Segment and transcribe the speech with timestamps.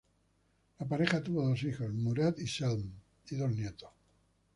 [0.79, 2.91] La pareja tuvo dos hijos, Murat y Selim,
[3.29, 3.91] y dos nietos.